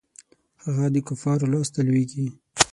[0.63, 2.27] هغه د کفارو لاسته لویږي.